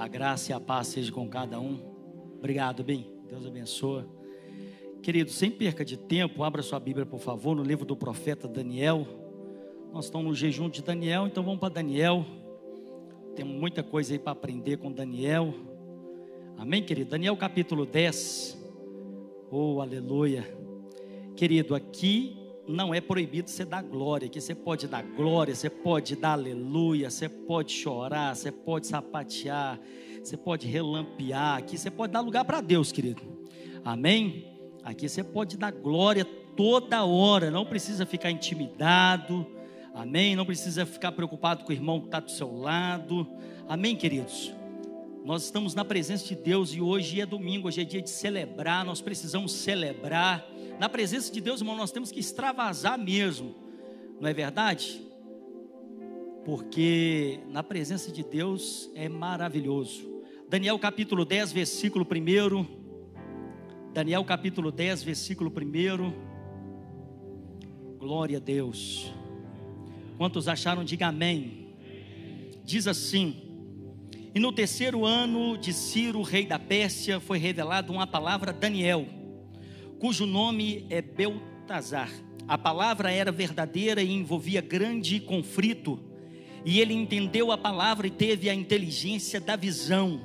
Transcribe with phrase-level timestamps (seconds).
[0.00, 1.78] A graça e a paz seja com cada um.
[2.38, 3.06] Obrigado, bem.
[3.28, 4.06] Deus abençoe.
[5.02, 9.06] Querido, sem perca de tempo, abra sua Bíblia, por favor, no livro do profeta Daniel.
[9.92, 12.24] Nós estamos no jejum de Daniel, então vamos para Daniel.
[13.36, 15.52] Tem muita coisa aí para aprender com Daniel.
[16.56, 17.10] Amém, querido?
[17.10, 18.56] Daniel capítulo 10.
[19.50, 20.50] Oh, aleluia.
[21.36, 22.39] Querido, aqui
[22.70, 27.10] não é proibido você dar glória, aqui você pode dar glória, você pode dar aleluia,
[27.10, 29.78] você pode chorar, você pode sapatear,
[30.22, 33.22] você pode relampear, aqui você pode dar lugar para Deus, querido.
[33.84, 34.46] Amém?
[34.82, 36.24] Aqui você pode dar glória
[36.56, 39.46] toda hora, não precisa ficar intimidado.
[39.92, 40.36] Amém?
[40.36, 43.26] Não precisa ficar preocupado com o irmão que está do seu lado.
[43.68, 44.52] Amém, queridos?
[45.24, 48.84] Nós estamos na presença de Deus e hoje é domingo, hoje é dia de celebrar,
[48.84, 50.46] nós precisamos celebrar.
[50.80, 53.54] Na presença de Deus, irmão, nós temos que extravasar mesmo,
[54.18, 55.02] não é verdade?
[56.42, 60.22] Porque na presença de Deus é maravilhoso.
[60.48, 63.92] Daniel capítulo 10, versículo 1.
[63.92, 67.98] Daniel capítulo 10, versículo 1.
[67.98, 69.12] Glória a Deus.
[70.16, 70.82] Quantos acharam?
[70.82, 71.74] Diga amém.
[72.64, 73.36] Diz assim:
[74.34, 79.19] e no terceiro ano de Ciro, rei da Pérsia, foi revelada uma palavra a Daniel,
[80.00, 82.10] cujo nome é Beltazar.
[82.48, 86.00] A palavra era verdadeira e envolvia grande conflito.
[86.64, 90.20] E ele entendeu a palavra e teve a inteligência da visão.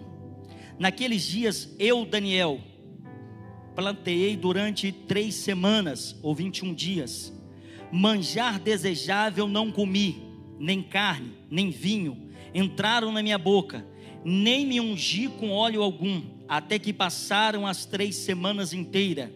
[0.80, 2.60] Naqueles dias, eu, Daniel,
[3.76, 7.32] planteei durante três semanas ou 21 dias.
[7.92, 10.24] Manjar desejável não comi,
[10.58, 13.86] nem carne, nem vinho, entraram na minha boca
[14.28, 19.30] nem me ungi com óleo algum, até que passaram as três semanas inteiras.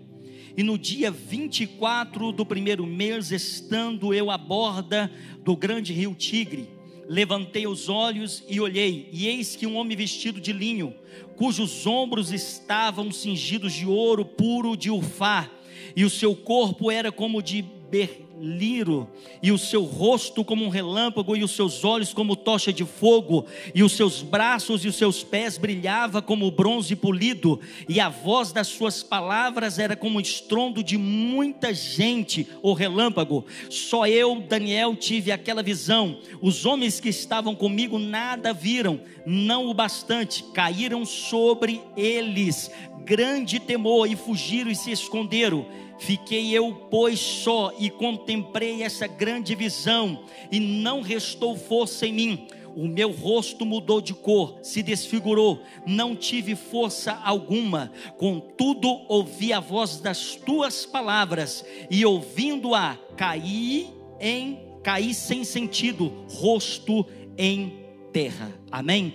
[0.56, 5.12] E no dia 24 do primeiro mês, estando eu à borda
[5.44, 6.70] do grande rio Tigre,
[7.08, 10.94] levantei os olhos e olhei, e eis que um homem vestido de linho,
[11.36, 15.50] cujos ombros estavam cingidos de ouro puro de Ufá,
[15.96, 19.08] e o seu corpo era como de ber liro,
[19.42, 23.46] e o seu rosto como um relâmpago, e os seus olhos como tocha de fogo,
[23.74, 28.52] e os seus braços e os seus pés brilhava como bronze polido, e a voz
[28.52, 33.46] das suas palavras era como um estrondo de muita gente, o relâmpago.
[33.70, 36.18] Só eu, Daniel, tive aquela visão.
[36.42, 42.72] Os homens que estavam comigo nada viram, não o bastante, caíram sobre eles
[43.10, 45.66] grande temor e fugiram e se esconderam.
[46.00, 52.48] Fiquei eu, pois, só e contemplei essa grande visão, e não restou força em mim.
[52.76, 57.92] O meu rosto mudou de cor, se desfigurou, não tive força alguma.
[58.18, 63.90] Contudo, ouvi a voz das tuas palavras, e ouvindo-a, caí
[64.20, 67.06] em caí sem sentido, rosto
[67.38, 68.52] em terra.
[68.72, 69.14] Amém.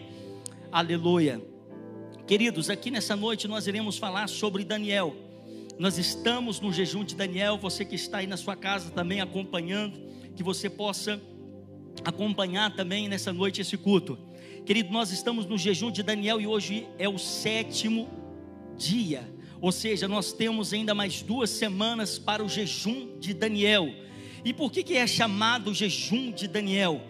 [0.71, 1.43] Aleluia.
[2.27, 5.24] Queridos, aqui nessa noite nós iremos falar sobre Daniel.
[5.77, 7.59] Nós estamos no jejum de Daniel.
[7.59, 9.99] Você que está aí na sua casa também acompanhando,
[10.37, 11.21] que você possa
[12.05, 14.17] acompanhar também nessa noite esse culto.
[14.65, 18.09] Querido, nós estamos no jejum de Daniel e hoje é o sétimo
[18.79, 19.29] dia.
[19.61, 23.93] Ou seja, nós temos ainda mais duas semanas para o jejum de Daniel.
[24.45, 27.03] E por que, que é chamado jejum de Daniel?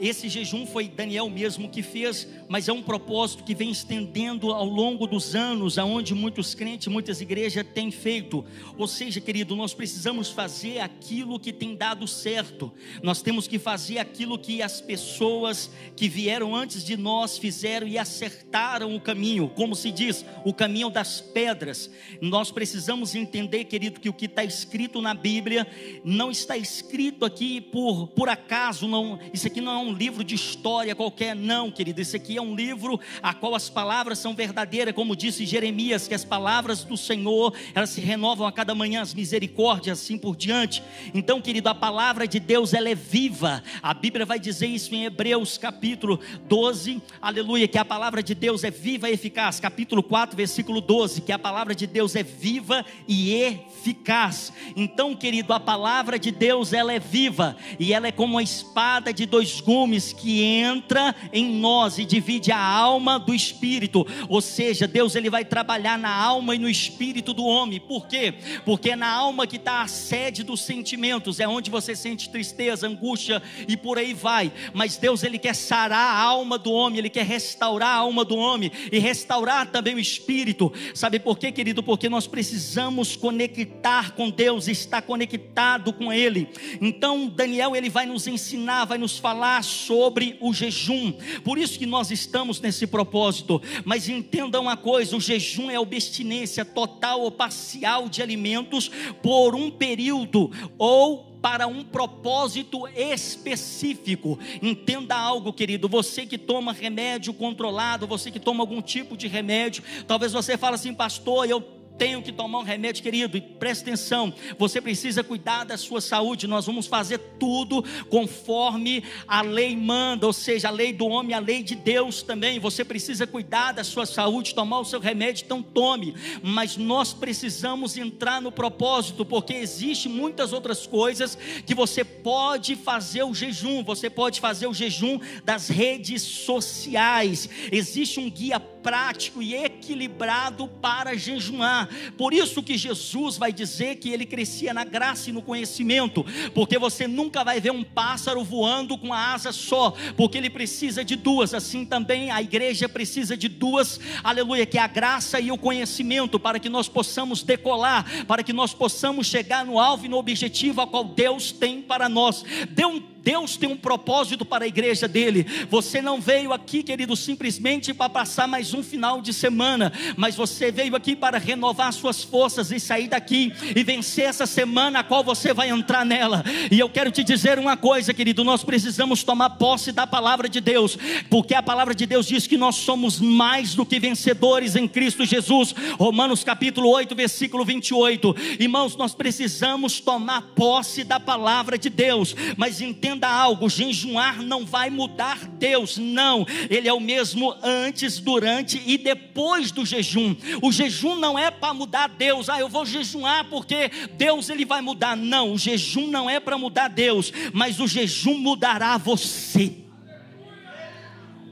[0.00, 4.64] Esse jejum foi Daniel mesmo que fez, mas é um propósito que vem estendendo ao
[4.64, 8.44] longo dos anos, aonde muitos crentes, muitas igrejas têm feito.
[8.76, 12.72] Ou seja, querido, nós precisamos fazer aquilo que tem dado certo.
[13.02, 17.98] Nós temos que fazer aquilo que as pessoas que vieram antes de nós fizeram e
[17.98, 19.48] acertaram o caminho.
[19.48, 21.90] Como se diz, o caminho das pedras.
[22.20, 25.66] Nós precisamos entender, querido, que o que está escrito na Bíblia
[26.04, 29.18] não está escrito aqui por, por acaso, não.
[29.32, 32.00] Isso aqui não é um um livro de história qualquer, não, querido.
[32.00, 36.14] Esse aqui é um livro a qual as palavras são verdadeiras, como disse Jeremias, que
[36.14, 40.82] as palavras do Senhor, elas se renovam a cada manhã, as misericórdias, assim por diante.
[41.14, 43.62] Então, querido, a palavra de Deus, ela é viva.
[43.82, 48.64] A Bíblia vai dizer isso em Hebreus capítulo 12, aleluia, que a palavra de Deus
[48.64, 49.58] é viva e eficaz.
[49.58, 54.52] Capítulo 4, versículo 12, que a palavra de Deus é viva e eficaz.
[54.76, 59.12] Então, querido, a palavra de Deus, ela é viva e ela é como uma espada
[59.12, 64.04] de dois gumes perfumes que entra em nós e divide a alma do espírito.
[64.28, 67.78] Ou seja, Deus ele vai trabalhar na alma e no espírito do homem.
[67.78, 68.34] Por quê?
[68.64, 72.88] Porque é na alma que está a sede dos sentimentos, é onde você sente tristeza,
[72.88, 74.52] angústia e por aí vai.
[74.74, 78.36] Mas Deus ele quer sarar a alma do homem, ele quer restaurar a alma do
[78.36, 80.72] homem e restaurar também o espírito.
[80.92, 81.84] Sabe por quê, querido?
[81.84, 86.48] Porque nós precisamos conectar com Deus, estar conectado com ele.
[86.80, 91.12] Então, Daniel ele vai nos ensinar, vai nos falar sobre o jejum.
[91.44, 93.60] Por isso que nós estamos nesse propósito.
[93.84, 98.90] Mas entenda uma coisa: o jejum é a abstinência total ou parcial de alimentos
[99.22, 104.38] por um período ou para um propósito específico.
[104.60, 105.88] Entenda algo, querido.
[105.88, 110.74] Você que toma remédio controlado, você que toma algum tipo de remédio, talvez você fale
[110.74, 115.64] assim, pastor, eu tenho que tomar um remédio, querido, e preste atenção, você precisa cuidar
[115.64, 116.46] da sua saúde.
[116.46, 121.40] Nós vamos fazer tudo conforme a lei manda, ou seja, a lei do homem, a
[121.40, 122.60] lei de Deus também.
[122.60, 126.14] Você precisa cuidar da sua saúde, tomar o seu remédio, então tome.
[126.42, 131.36] Mas nós precisamos entrar no propósito, porque existe muitas outras coisas
[131.66, 133.82] que você pode fazer o jejum.
[133.82, 137.48] Você pode fazer o jejum das redes sociais.
[137.72, 141.88] Existe um guia prático e equilibrado para jejuar.
[142.16, 146.78] Por isso que Jesus vai dizer que ele crescia na graça e no conhecimento, porque
[146.78, 151.16] você nunca vai ver um pássaro voando com a asa só, porque ele precisa de
[151.16, 151.54] duas.
[151.54, 156.38] Assim também a igreja precisa de duas, aleluia, que é a graça e o conhecimento,
[156.38, 160.80] para que nós possamos decolar, para que nós possamos chegar no alvo e no objetivo
[160.80, 162.44] a qual Deus tem para nós.
[162.70, 165.44] Dê um Deus tem um propósito para a igreja dele.
[165.68, 170.72] Você não veio aqui, querido, simplesmente para passar mais um final de semana, mas você
[170.72, 175.22] veio aqui para renovar suas forças e sair daqui e vencer essa semana a qual
[175.22, 176.42] você vai entrar nela.
[176.70, 180.62] E eu quero te dizer uma coisa, querido, nós precisamos tomar posse da palavra de
[180.62, 180.96] Deus,
[181.28, 185.26] porque a palavra de Deus diz que nós somos mais do que vencedores em Cristo
[185.26, 185.74] Jesus.
[185.98, 188.34] Romanos capítulo 8, versículo 28.
[188.58, 194.64] Irmãos, nós precisamos tomar posse da palavra de Deus, mas entenda entenda algo: jejuar não
[194.64, 196.46] vai mudar Deus, não.
[196.70, 200.34] Ele é o mesmo antes, durante e depois do jejum.
[200.62, 202.48] O jejum não é para mudar Deus.
[202.48, 205.16] Ah, eu vou jejuar porque Deus ele vai mudar.
[205.16, 209.76] Não, o jejum não é para mudar Deus, mas o jejum mudará você.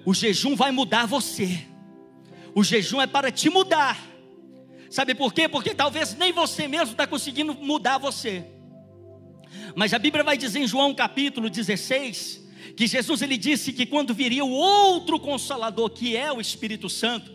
[0.05, 1.67] O jejum vai mudar você.
[2.55, 3.99] O jejum é para te mudar.
[4.89, 5.49] Sabe por quê?
[5.49, 8.56] Porque talvez nem você mesmo está conseguindo mudar você.
[9.75, 12.45] Mas a Bíblia vai dizer em João capítulo 16
[12.77, 17.33] que Jesus ele disse que quando viria o outro consolador, que é o Espírito Santo,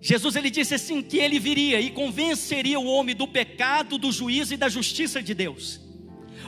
[0.00, 4.54] Jesus ele disse assim que ele viria e convenceria o homem do pecado, do juízo
[4.54, 5.80] e da justiça de Deus.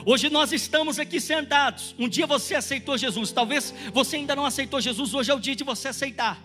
[0.05, 1.95] Hoje nós estamos aqui sentados.
[1.97, 5.55] Um dia você aceitou Jesus, talvez você ainda não aceitou Jesus, hoje é o dia
[5.55, 6.43] de você aceitar.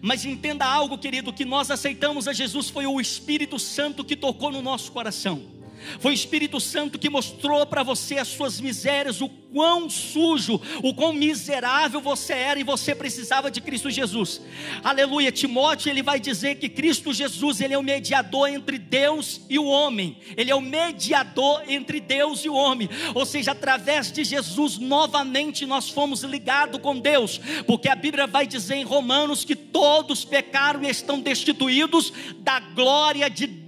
[0.00, 4.52] Mas entenda algo, querido, que nós aceitamos a Jesus foi o Espírito Santo que tocou
[4.52, 5.53] no nosso coração.
[5.98, 10.92] Foi o Espírito Santo que mostrou para você as suas misérias, o quão sujo, o
[10.92, 14.40] quão miserável você era e você precisava de Cristo Jesus.
[14.82, 15.30] Aleluia.
[15.30, 19.64] Timóteo, ele vai dizer que Cristo Jesus, ele é o mediador entre Deus e o
[19.64, 20.18] homem.
[20.36, 22.88] Ele é o mediador entre Deus e o homem.
[23.14, 28.46] Ou seja, através de Jesus, novamente nós fomos ligados com Deus, porque a Bíblia vai
[28.46, 33.63] dizer em Romanos que todos pecaram e estão destituídos da glória de Deus.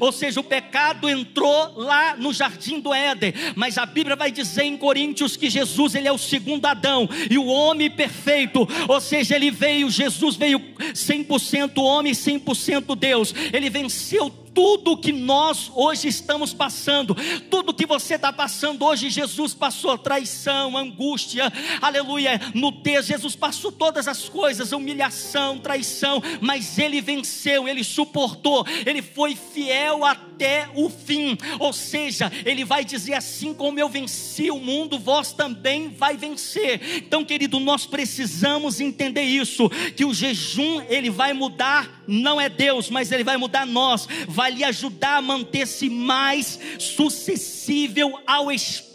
[0.00, 4.64] Ou seja, o pecado entrou lá no jardim do Éden, mas a Bíblia vai dizer
[4.64, 9.36] em Coríntios que Jesus ele é o segundo Adão e o homem perfeito, ou seja,
[9.36, 13.34] ele veio, Jesus veio 100% homem, 100% Deus.
[13.52, 17.14] Ele venceu tudo que nós hoje estamos passando,
[17.50, 22.40] tudo que você está passando hoje, Jesus passou traição, angústia, aleluia,
[22.82, 29.34] texto, Jesus passou todas as coisas, humilhação, traição, mas ele venceu, ele suportou, ele foi
[29.34, 30.29] fiel até
[30.74, 35.88] o fim, ou seja, ele vai dizer assim como eu venci o mundo, vós também
[35.88, 36.80] vai vencer.
[36.96, 42.90] Então, querido, nós precisamos entender isso, que o jejum ele vai mudar, não é Deus,
[42.90, 48.89] mas ele vai mudar nós, vai lhe ajudar a manter-se mais sucessível ao Espírito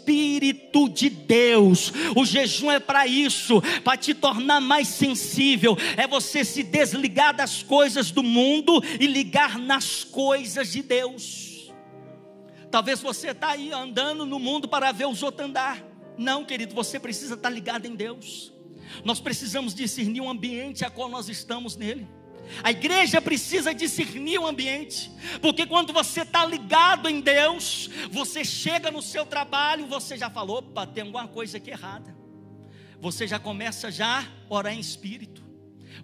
[0.92, 1.92] de Deus.
[2.14, 7.62] O jejum é para isso, para te tornar mais sensível, é você se desligar das
[7.62, 11.72] coisas do mundo e ligar nas coisas de Deus.
[12.70, 15.82] Talvez você está aí andando no mundo para ver os outros andar.
[16.18, 18.52] Não, querido, você precisa estar tá ligado em Deus.
[19.04, 22.08] Nós precisamos discernir o ambiente a qual nós estamos nele.
[22.62, 25.10] A igreja precisa discernir o ambiente,
[25.40, 30.58] porque quando você está ligado em Deus, você chega no seu trabalho, você já falou,
[30.58, 32.14] opa, tem alguma coisa aqui errada.
[33.00, 35.45] você já começa já a orar em espírito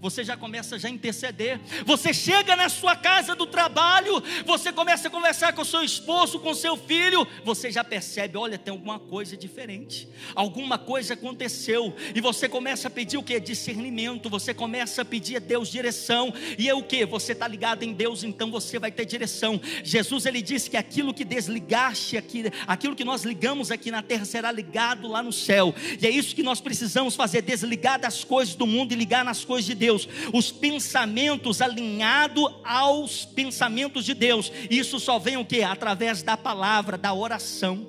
[0.01, 1.61] você já começa já a interceder.
[1.85, 6.55] Você chega na sua casa do trabalho, você começa a conversar com seu esposo, com
[6.55, 10.09] seu filho, você já percebe, olha, tem alguma coisa diferente.
[10.35, 13.39] Alguma coisa aconteceu e você começa a pedir o que?
[13.39, 14.29] Discernimento.
[14.29, 16.33] Você começa a pedir a Deus direção.
[16.59, 17.05] E é o que?
[17.07, 19.61] Você está ligado em Deus, então você vai ter direção.
[19.85, 24.25] Jesus ele disse que aquilo que desligaste aqui, aquilo que nós ligamos aqui na terra
[24.25, 25.75] será ligado lá no céu.
[26.01, 29.45] E é isso que nós precisamos fazer, desligar das coisas do mundo e ligar nas
[29.45, 29.82] coisas de Deus.
[29.83, 34.53] Deus, os pensamentos alinhados aos pensamentos de Deus.
[34.71, 35.61] Isso só vem o que?
[35.65, 37.85] Através da palavra, da oração.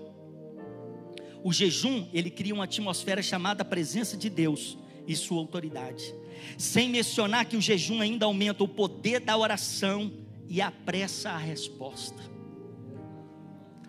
[1.43, 4.75] O jejum, ele cria uma atmosfera chamada presença de Deus
[5.07, 6.15] e sua autoridade.
[6.57, 10.11] Sem mencionar que o jejum ainda aumenta o poder da oração
[10.49, 12.23] e apressa a resposta.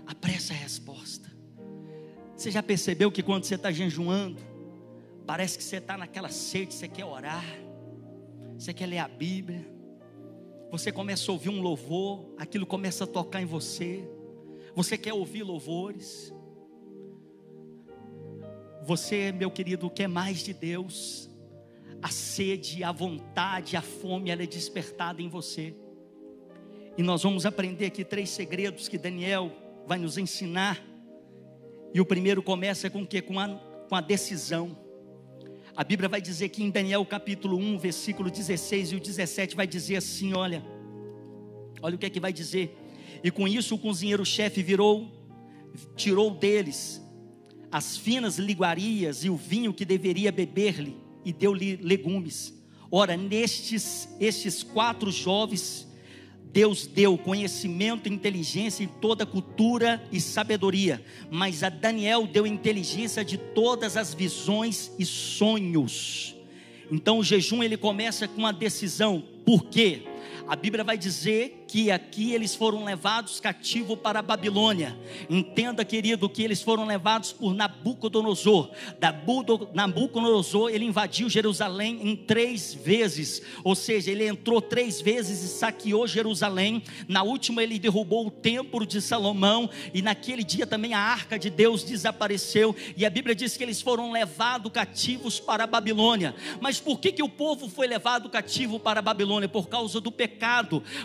[0.06, 1.32] Apressa a resposta.
[2.36, 4.42] Você já percebeu que quando você está jejuando,
[5.26, 7.63] parece que você está naquela sede, você quer orar,
[8.58, 9.66] você quer ler a Bíblia,
[10.70, 14.08] você começa a ouvir um louvor, aquilo começa a tocar em você,
[14.74, 16.32] você quer ouvir louvores,
[18.82, 21.30] você, meu querido, quer mais de Deus,
[22.02, 25.74] a sede, a vontade, a fome, ela é despertada em você.
[26.96, 29.50] E nós vamos aprender aqui três segredos que Daniel
[29.86, 30.82] vai nos ensinar.
[31.92, 33.22] E o primeiro começa com o quê?
[33.22, 33.48] Com a,
[33.88, 34.83] com a decisão.
[35.76, 39.66] A Bíblia vai dizer que em Daniel capítulo 1, versículo 16 e o 17 vai
[39.66, 40.64] dizer assim: olha,
[41.82, 42.78] olha o que é que vai dizer.
[43.24, 45.10] E com isso o cozinheiro-chefe virou,
[45.96, 47.02] tirou deles
[47.72, 52.54] as finas liguarias e o vinho que deveria beber-lhe, e deu-lhe legumes.
[52.88, 55.88] Ora, nestes estes quatro jovens
[56.54, 63.36] Deus deu conhecimento, inteligência em toda cultura e sabedoria, mas a Daniel deu inteligência de
[63.36, 66.36] todas as visões e sonhos.
[66.92, 69.20] Então o jejum ele começa com uma decisão.
[69.44, 70.04] Por quê?
[70.46, 74.94] A Bíblia vai dizer que aqui eles foram levados cativo para a Babilônia.
[75.28, 78.70] Entenda, querido, que eles foram levados por Nabucodonosor.
[79.72, 83.40] Nabucodonosor, ele invadiu Jerusalém em três vezes.
[83.64, 86.82] Ou seja, ele entrou três vezes e saqueou Jerusalém.
[87.08, 89.70] Na última, ele derrubou o templo de Salomão.
[89.94, 92.76] E naquele dia também a arca de Deus desapareceu.
[92.98, 96.34] E a Bíblia diz que eles foram levados cativos para a Babilônia.
[96.60, 99.48] Mas por que, que o povo foi levado cativo para a Babilônia?
[99.48, 100.33] Por causa do pecado.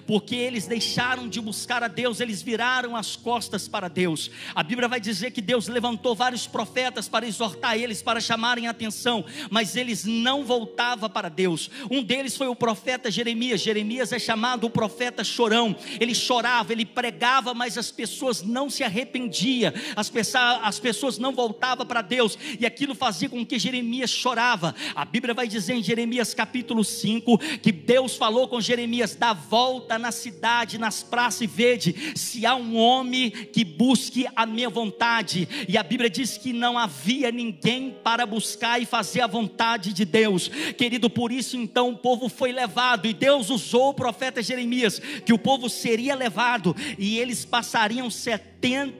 [0.05, 4.29] Porque eles deixaram de buscar a Deus, eles viraram as costas para Deus.
[4.53, 8.71] A Bíblia vai dizer que Deus levantou vários profetas para exortar eles, para chamarem a
[8.71, 11.69] atenção, mas eles não voltavam para Deus.
[11.89, 13.61] Um deles foi o profeta Jeremias.
[13.61, 15.75] Jeremias é chamado o profeta chorão.
[15.99, 21.33] Ele chorava, ele pregava, mas as pessoas não se arrependiam, as pessoas, as pessoas não
[21.33, 24.75] voltavam para Deus, e aquilo fazia com que Jeremias chorava.
[24.95, 29.99] A Bíblia vai dizer em Jeremias capítulo 5 que Deus falou com Jeremias: dá volta
[29.99, 35.47] na cidade nas praças e vede se há um homem que busque a minha vontade.
[35.67, 40.05] E a Bíblia diz que não havia ninguém para buscar e fazer a vontade de
[40.05, 40.47] Deus.
[40.77, 45.33] Querido, por isso então o povo foi levado e Deus usou o profeta Jeremias que
[45.33, 48.48] o povo seria levado e eles passariam 70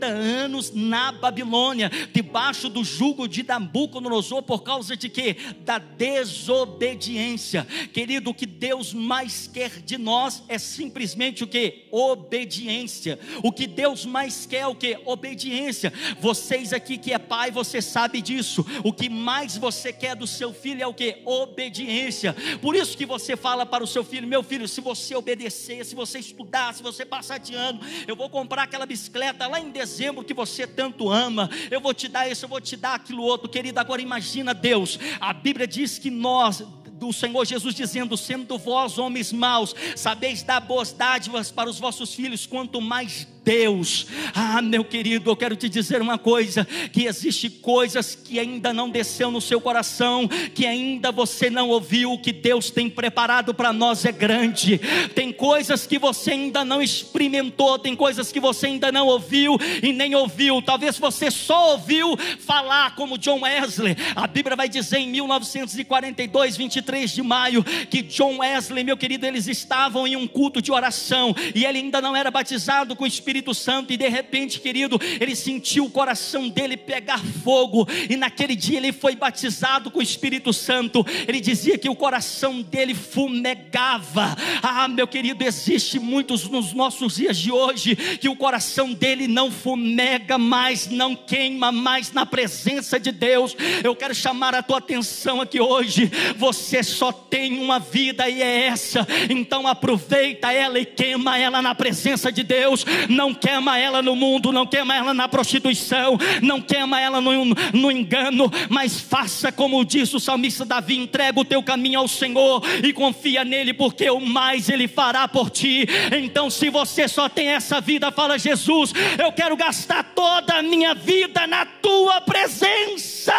[0.01, 5.35] anos na Babilônia, debaixo do jugo de Nabucodonosor por causa de quê?
[5.61, 7.67] Da desobediência.
[7.93, 11.87] Querido, o que Deus mais quer de nós é simplesmente o que?
[11.91, 13.19] Obediência.
[13.43, 14.97] O que Deus mais quer é o que?
[15.05, 15.91] Obediência.
[16.19, 18.65] Vocês aqui que é pai, você sabe disso.
[18.83, 21.17] O que mais você quer do seu filho é o que?
[21.25, 22.35] Obediência.
[22.61, 25.95] Por isso que você fala para o seu filho: meu filho, se você obedecer, se
[25.95, 30.23] você estudar, se você passar de ano, eu vou comprar aquela bicicleta lá em dezembro
[30.23, 31.49] que você tanto ama.
[31.69, 33.79] Eu vou te dar isso, eu vou te dar aquilo outro, querido.
[33.79, 34.99] Agora imagina Deus.
[35.19, 36.63] A Bíblia diz que nós
[36.99, 42.13] do Senhor Jesus dizendo: Sendo vós homens maus, sabeis dar boas dádivas para os vossos
[42.13, 44.05] filhos, quanto mais Deus.
[44.35, 48.91] Ah, meu querido, eu quero te dizer uma coisa: que existe coisas que ainda não
[48.91, 53.73] desceu no seu coração, que ainda você não ouviu, o que Deus tem preparado para
[53.73, 54.79] nós é grande.
[55.15, 59.91] Tem coisas que você ainda não experimentou, tem coisas que você ainda não ouviu e
[59.91, 60.61] nem ouviu.
[60.61, 63.97] Talvez você só ouviu falar como John Wesley.
[64.15, 69.47] A Bíblia vai dizer em 1942, 23 de maio, que John Wesley, meu querido, eles
[69.47, 73.38] estavam em um culto de oração e ele ainda não era batizado com o Espírito
[73.39, 78.55] Espírito Santo, e de repente, querido, ele sentiu o coração dele pegar fogo, e naquele
[78.55, 81.05] dia ele foi batizado com o Espírito Santo.
[81.27, 84.35] Ele dizia que o coração dele fumegava.
[84.61, 89.49] Ah, meu querido, existe muitos nos nossos dias de hoje que o coração dele não
[89.49, 93.55] fumega mais, não queima mais na presença de Deus.
[93.83, 96.11] Eu quero chamar a tua atenção aqui hoje.
[96.35, 99.07] Você só tem uma vida e é essa.
[99.29, 102.85] Então aproveita ela e queima ela na presença de Deus.
[103.19, 107.91] Não queima ela no mundo, não queima ela na prostituição, não queima ela no, no
[107.91, 112.93] engano, mas faça como diz o salmista Davi: entrega o teu caminho ao Senhor e
[112.93, 115.85] confia nele, porque o mais ele fará por ti.
[116.17, 120.95] Então, se você só tem essa vida, fala Jesus, eu quero gastar toda a minha
[120.95, 123.33] vida na tua presença.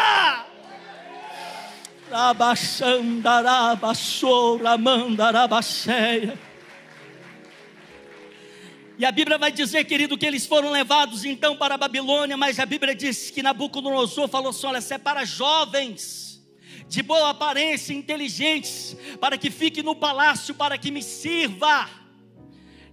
[9.01, 12.61] E a Bíblia vai dizer, querido, que eles foram levados então para a Babilônia, mas
[12.61, 16.39] a Bíblia diz que Nabucodonosor falou assim: olha, separa jovens,
[16.87, 21.89] de boa aparência, inteligentes, para que fique no palácio, para que me sirva.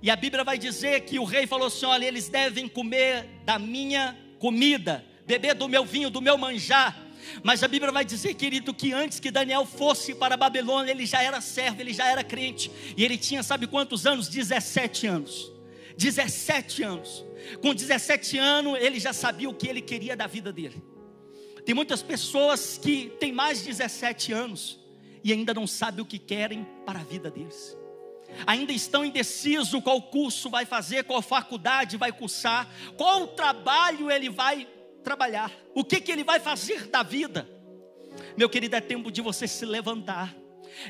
[0.02, 3.60] E a Bíblia vai dizer que o rei falou assim: olha, eles devem comer da
[3.60, 6.98] minha comida, beber do meu vinho, do meu manjar.
[7.44, 11.06] Mas a Bíblia vai dizer, querido, que antes que Daniel fosse para a Babilônia, ele
[11.06, 12.72] já era servo, ele já era crente.
[12.96, 14.30] E ele tinha, sabe quantos anos?
[14.30, 15.57] 17 anos.
[15.98, 17.25] 17 anos.
[17.62, 20.82] Com 17 anos, ele já sabia o que ele queria da vida dele.
[21.66, 24.80] Tem muitas pessoas que têm mais de 17 anos
[25.24, 27.75] e ainda não sabem o que querem para a vida deles.
[28.46, 34.68] Ainda estão indecisos qual curso vai fazer, qual faculdade vai cursar, qual trabalho ele vai
[35.04, 37.50] trabalhar, o que, que ele vai fazer da vida.
[38.38, 40.36] Meu querido, é tempo de você se levantar,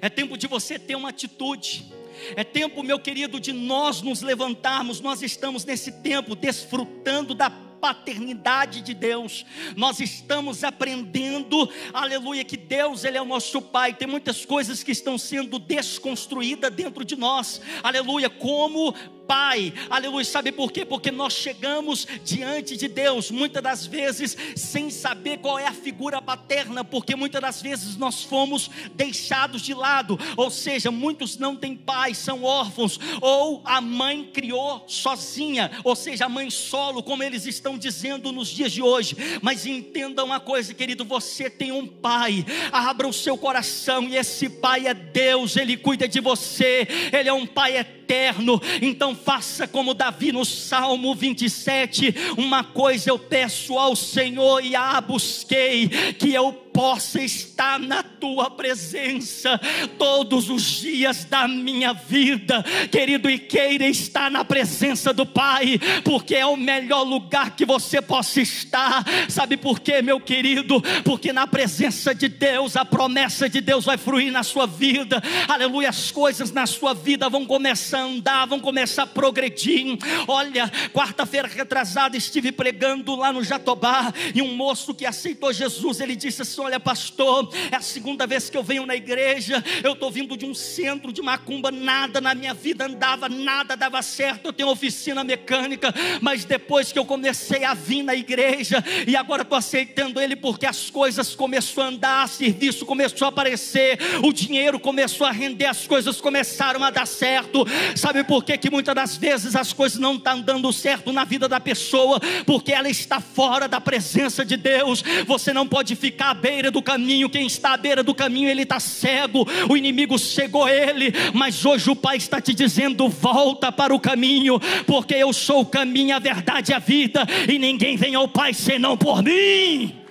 [0.01, 1.91] é tempo de você ter uma atitude.
[2.35, 5.01] É tempo, meu querido, de nós nos levantarmos.
[5.01, 9.45] Nós estamos nesse tempo desfrutando da paternidade de Deus.
[9.75, 13.93] Nós estamos aprendendo, aleluia, que Deus ele é o nosso pai.
[13.93, 17.61] Tem muitas coisas que estão sendo desconstruídas dentro de nós.
[17.81, 18.93] Aleluia, como
[19.27, 20.85] Pai, aleluia, sabe por quê?
[20.85, 26.21] Porque nós chegamos diante de Deus, muitas das vezes, sem saber qual é a figura
[26.21, 31.75] paterna, porque muitas das vezes nós fomos deixados de lado, ou seja, muitos não têm
[31.75, 37.45] pai, são órfãos, ou a mãe criou sozinha, ou seja, a mãe solo, como eles
[37.45, 39.17] estão dizendo nos dias de hoje.
[39.41, 44.49] Mas entenda uma coisa, querido, você tem um pai, abra o seu coração, e esse
[44.49, 48.61] pai é Deus, ele cuida de você, ele é um pai eterno eterno.
[48.81, 55.01] Então faça como Davi no Salmo 27: uma coisa eu peço ao Senhor e a
[55.01, 59.59] busquei, que eu possa estar na tua presença
[59.97, 66.35] todos os dias da minha vida, querido, e queira estar na presença do Pai, porque
[66.35, 69.03] é o melhor lugar que você possa estar.
[69.27, 70.79] Sabe por quê, meu querido?
[71.03, 75.89] Porque na presença de Deus, a promessa de Deus vai fluir na sua vida, aleluia.
[75.89, 79.97] As coisas na sua vida vão começar a andar, vão começar a progredir.
[80.27, 86.15] Olha, quarta-feira retrasada estive pregando lá no Jatobá e um moço que aceitou Jesus, ele
[86.15, 89.63] disse assim: Olha, pastor, é a segunda vez que eu venho na igreja.
[89.81, 94.01] Eu estou vindo de um centro de macumba, nada na minha vida andava, nada dava
[94.01, 94.47] certo.
[94.47, 99.43] Eu tenho oficina mecânica, mas depois que eu comecei a vir na igreja, e agora
[99.43, 104.77] estou aceitando ele porque as coisas começaram a andar, serviço começou a aparecer, o dinheiro
[104.77, 107.65] começou a render, as coisas começaram a dar certo.
[107.95, 111.47] Sabe por que, que muitas das vezes as coisas não estão dando certo na vida
[111.47, 112.19] da pessoa?
[112.45, 115.01] Porque ela está fora da presença de Deus.
[115.25, 118.63] Você não pode ficar bem beira do caminho, quem está à beira do caminho, ele
[118.63, 123.93] está cego, o inimigo cegou ele, mas hoje o Pai está te dizendo: volta para
[123.93, 128.15] o caminho, porque eu sou o caminho, a verdade e a vida, e ninguém vem
[128.15, 130.01] ao Pai senão por mim.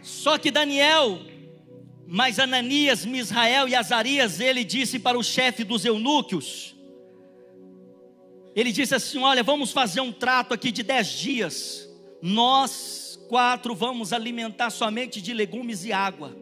[0.00, 1.18] Só que Daniel,
[2.06, 6.76] mas Ananias, Misrael e Azarias, ele disse para o chefe dos eunucos:
[8.54, 11.88] ele disse assim: Olha, vamos fazer um trato aqui de dez dias.
[12.22, 16.36] Nós quatro vamos alimentar somente de legumes e água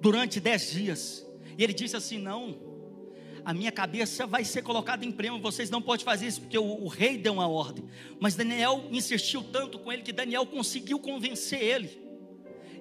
[0.00, 1.26] durante dez dias.
[1.56, 2.56] E ele disse assim: Não,
[3.44, 5.40] a minha cabeça vai ser colocada em prêmio.
[5.40, 7.84] Vocês não podem fazer isso porque o, o rei deu uma ordem.
[8.20, 12.08] Mas Daniel insistiu tanto com ele que Daniel conseguiu convencer ele.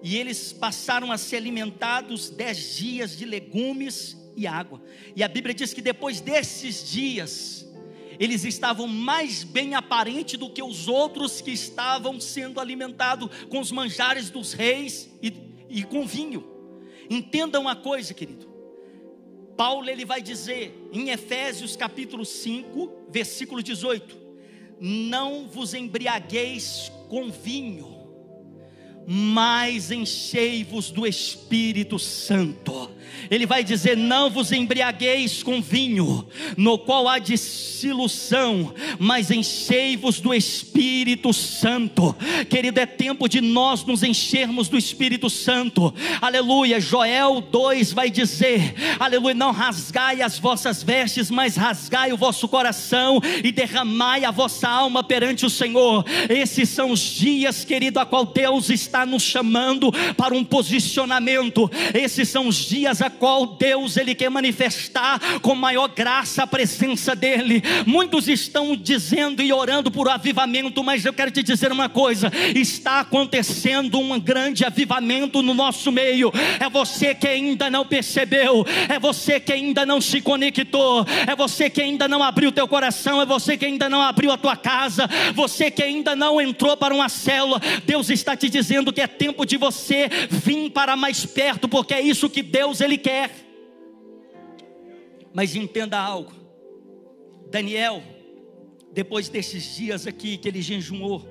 [0.04, 4.82] E eles passaram a ser alimentados dez dias de legumes e água.
[5.16, 7.67] E a Bíblia diz que depois desses dias,
[8.20, 13.72] eles estavam mais bem aparentes do que os outros que estavam sendo alimentados com os
[13.72, 15.34] manjares dos reis e,
[15.70, 16.46] e com vinho.
[17.10, 18.48] Entenda uma coisa, querido.
[19.56, 24.18] Paulo ele vai dizer em Efésios capítulo 5, versículo 18:
[24.80, 27.98] Não vos embriagueis com vinho,
[29.08, 32.92] mas enchei-vos do Espírito Santo.
[33.30, 40.34] Ele vai dizer: Não vos embriagueis com vinho, no qual há desilusão, mas enchei-vos do
[40.34, 42.16] Espírito Santo.
[42.50, 45.94] Querido, é tempo de nós nos enchermos do Espírito Santo.
[46.22, 46.80] Aleluia.
[46.80, 49.36] Joel 2 vai dizer: Aleluia.
[49.36, 55.04] Não rasgai as vossas vestes, mas rasgai o vosso coração e derramai a vossa alma
[55.04, 56.06] perante o Senhor.
[56.30, 61.70] Esses são os dias, querido, a qual Deus está nos chamando para um posicionamento.
[61.94, 67.16] Esses são os dias a qual Deus ele quer manifestar com maior graça a presença
[67.16, 67.64] dele.
[67.86, 73.00] Muitos estão dizendo e orando por avivamento, mas eu quero te dizer uma coisa: está
[73.00, 76.32] acontecendo um grande avivamento no nosso meio.
[76.60, 81.70] É você que ainda não percebeu, é você que ainda não se conectou, é você
[81.70, 85.08] que ainda não abriu teu coração, é você que ainda não abriu a tua casa,
[85.34, 87.62] você que ainda não entrou para uma célula.
[87.86, 92.02] Deus está te dizendo que é tempo de você vir para mais perto, porque é
[92.02, 93.30] isso que Deus ele quer.
[95.34, 96.32] Mas entenda algo.
[97.50, 98.02] Daniel,
[98.92, 101.28] depois desses dias aqui que ele jejuou,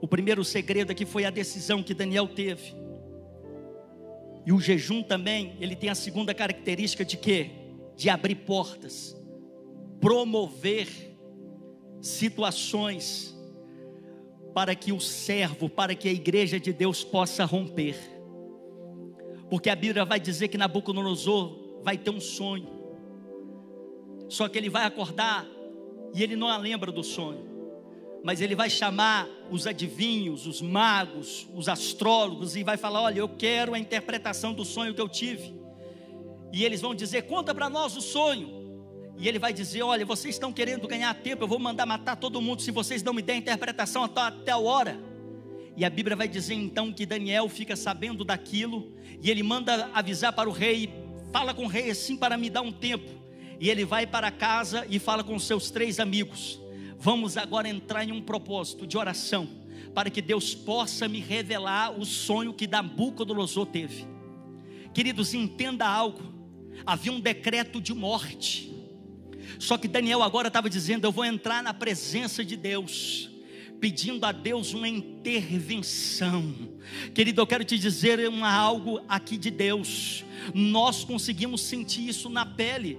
[0.00, 2.74] o primeiro segredo aqui foi a decisão que Daniel teve.
[4.44, 7.50] E o jejum também, ele tem a segunda característica de quê?
[7.96, 9.16] De abrir portas,
[10.00, 10.88] promover
[12.00, 13.34] situações
[14.54, 18.15] para que o servo, para que a igreja de Deus possa romper.
[19.48, 22.68] Porque a Bíblia vai dizer que Nabucodonosor vai ter um sonho.
[24.28, 25.46] Só que ele vai acordar
[26.12, 27.46] e ele não a lembra do sonho.
[28.24, 33.28] Mas ele vai chamar os adivinhos, os magos, os astrólogos e vai falar: "Olha, eu
[33.28, 35.54] quero a interpretação do sonho que eu tive".
[36.52, 38.56] E eles vão dizer: "Conta para nós o sonho".
[39.18, 42.40] E ele vai dizer: Olha, vocês estão querendo ganhar tempo, eu vou mandar matar todo
[42.40, 44.98] mundo se vocês não me derem interpretação até a hora.
[45.76, 50.32] E a Bíblia vai dizer então que Daniel fica sabendo daquilo, e ele manda avisar
[50.32, 50.90] para o rei:
[51.30, 53.10] fala com o rei assim para me dar um tempo.
[53.60, 56.58] E ele vai para casa e fala com seus três amigos:
[56.98, 59.46] Vamos agora entrar em um propósito de oração,
[59.94, 64.06] para que Deus possa me revelar o sonho que Nabucodonosor teve.
[64.94, 66.22] Queridos, entenda algo:
[66.86, 68.72] havia um decreto de morte.
[69.58, 73.35] Só que Daniel agora estava dizendo: Eu vou entrar na presença de Deus
[73.80, 76.54] pedindo a Deus uma intervenção.
[77.14, 80.24] Querido, eu quero te dizer uma, algo aqui de Deus.
[80.54, 82.98] Nós conseguimos sentir isso na pele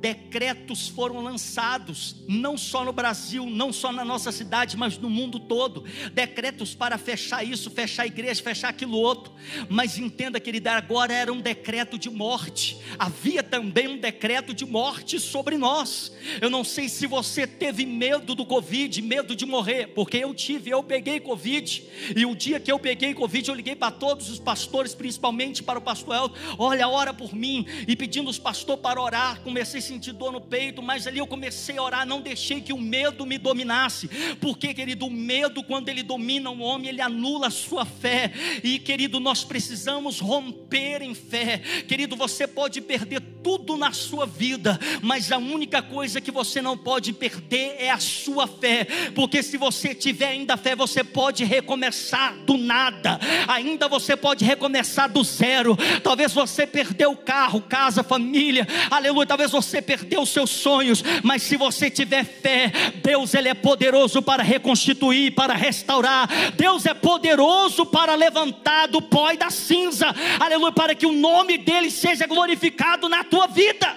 [0.00, 5.40] decretos foram lançados, não só no Brasil, não só na nossa cidade, mas no mundo
[5.40, 5.84] todo.
[6.12, 9.32] Decretos para fechar isso, fechar a igreja, fechar aquilo outro.
[9.68, 12.78] Mas entenda, querida, agora era um decreto de morte.
[12.98, 16.12] Havia também um decreto de morte sobre nós.
[16.40, 20.70] Eu não sei se você teve medo do Covid, medo de morrer, porque eu tive,
[20.70, 21.84] eu peguei Covid.
[22.16, 25.78] E o dia que eu peguei Covid, eu liguei para todos os pastores, principalmente para
[25.78, 27.66] o pastor Elton, olha, ora por mim.
[27.86, 31.26] E pedindo os pastores para orar, comecei a sentir dor no peito, mas ali eu
[31.26, 34.08] comecei a orar, não deixei que o medo me dominasse,
[34.40, 38.78] porque, querido, o medo, quando ele domina o homem, ele anula a sua fé, e,
[38.78, 45.30] querido, nós precisamos romper em fé, querido, você pode perder tudo na sua vida, mas
[45.32, 49.94] a única coisa que você não pode perder é a sua fé, porque se você
[49.94, 55.76] tiver ainda fé, você pode recomeçar do nada, ainda você pode recomeçar do zero.
[56.02, 59.26] Talvez você perdeu o carro, casa, família, aleluia.
[59.26, 62.72] Talvez você perdeu seus sonhos, mas se você tiver fé,
[63.02, 66.28] Deus ele é poderoso para reconstituir, para restaurar.
[66.56, 70.06] Deus é poderoso para levantar do pó e da cinza.
[70.38, 73.96] Aleluia, para que o nome dele seja glorificado na tua vida.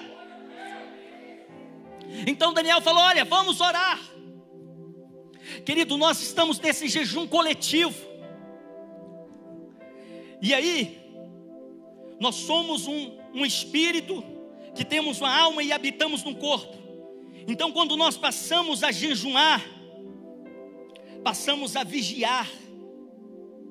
[2.28, 4.00] Então Daniel falou: "Olha, vamos orar".
[5.66, 7.96] Querido, nós estamos nesse jejum coletivo.
[10.42, 11.00] E aí,
[12.20, 14.24] nós somos um, um espírito
[14.76, 16.78] que temos uma alma e habitamos no corpo.
[17.48, 19.64] Então, quando nós passamos a jejuar,
[21.24, 22.50] passamos a vigiar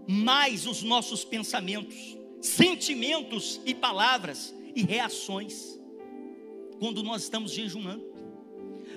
[0.07, 5.78] mais os nossos pensamentos, sentimentos e palavras e reações.
[6.78, 8.04] Quando nós estamos jejuando,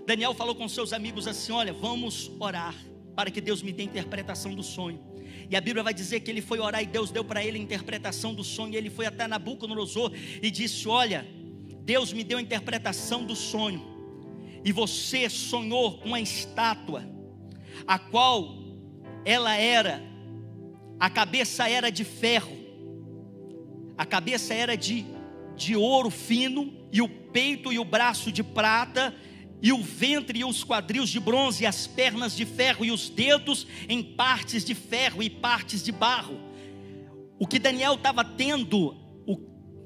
[0.05, 2.75] Daniel falou com seus amigos assim: Olha, vamos orar
[3.15, 4.99] para que Deus me dê interpretação do sonho.
[5.49, 7.62] E a Bíblia vai dizer que ele foi orar e Deus deu para ele a
[7.62, 8.73] interpretação do sonho.
[8.73, 11.27] E ele foi até Nabucodonosor e disse: Olha,
[11.83, 13.81] Deus me deu a interpretação do sonho,
[14.63, 17.03] e você sonhou com uma estátua,
[17.86, 18.63] a qual
[19.25, 20.01] ela era,
[20.99, 22.55] a cabeça era de ferro,
[23.97, 25.05] a cabeça era de,
[25.55, 29.13] de ouro fino, e o peito e o braço de prata,
[29.61, 33.09] e o ventre e os quadris de bronze, e as pernas de ferro, e os
[33.09, 36.37] dedos em partes de ferro e partes de barro.
[37.39, 39.37] O que Daniel estava tendo, o,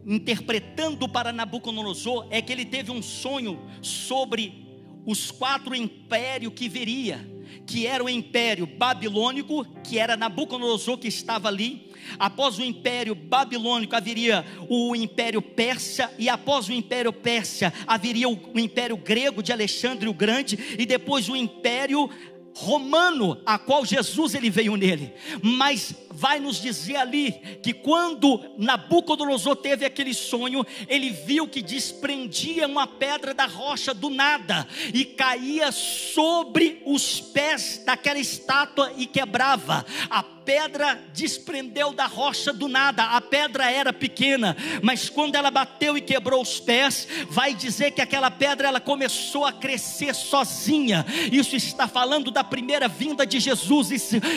[0.06, 4.66] interpretando para Nabucodonosor, é que ele teve um sonho sobre
[5.06, 7.26] os quatro impérios que viria,
[7.66, 13.96] que era o império babilônico, que era Nabucodonosor que estava ali, Após o império babilônico
[13.96, 20.08] haveria o império persa, e após o império persa haveria o império grego de Alexandre
[20.08, 22.10] o Grande, e depois o império
[22.58, 25.14] romano, a qual Jesus ele veio nele.
[25.42, 32.68] Mas vai nos dizer ali que quando Nabucodonosor teve aquele sonho, ele viu que desprendia
[32.68, 39.86] uma pedra da rocha do nada e caía sobre os pés daquela estátua e quebrava.
[40.10, 43.04] A pedra desprendeu da rocha do nada.
[43.04, 48.02] A pedra era pequena, mas quando ela bateu e quebrou os pés, vai dizer que
[48.02, 51.06] aquela pedra ela começou a crescer sozinha.
[51.30, 53.90] Isso está falando da primeira vinda de Jesus.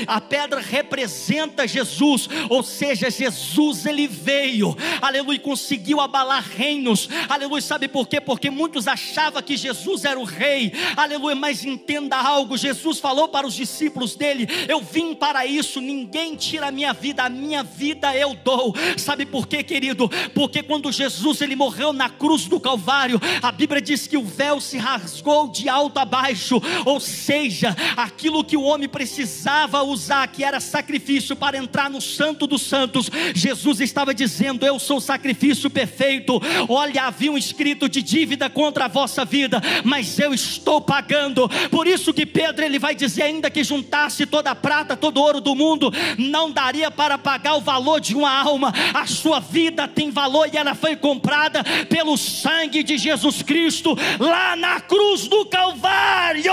[0.08, 4.76] A pedra representa Jesus, ou seja, Jesus ele veio.
[5.00, 7.08] Aleluia, conseguiu abalar reinos.
[7.28, 8.20] Aleluia, sabe por quê?
[8.20, 10.72] Porque muitos achavam que Jesus era o rei.
[10.96, 12.56] Aleluia, mas entenda algo.
[12.56, 15.80] Jesus falou para os discípulos dele: Eu vim para isso.
[15.80, 18.74] Ninguém ninguém tira a minha vida, a minha vida eu dou.
[18.96, 20.08] Sabe por quê, querido?
[20.34, 24.60] Porque quando Jesus ele morreu na cruz do Calvário, a Bíblia diz que o véu
[24.60, 30.42] se rasgou de alto a baixo, ou seja, aquilo que o homem precisava usar, que
[30.42, 35.68] era sacrifício para entrar no Santo dos Santos, Jesus estava dizendo: Eu sou o sacrifício
[35.68, 36.40] perfeito.
[36.68, 41.48] Olha, havia um escrito de dívida contra a vossa vida, mas eu estou pagando.
[41.70, 45.22] Por isso que Pedro ele vai dizer ainda que juntasse toda a prata, todo o
[45.22, 48.72] ouro do mundo, não daria para pagar o valor de uma alma.
[48.94, 54.56] A sua vida tem valor e ela foi comprada pelo sangue de Jesus Cristo lá
[54.56, 56.52] na cruz do Calvário.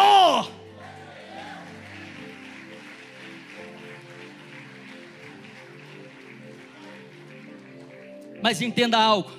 [8.41, 9.32] Mas entenda algo.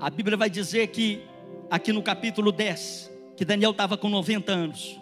[0.00, 1.20] A Bíblia vai dizer que,
[1.70, 4.98] aqui no capítulo 10, que Daniel estava com 90 anos.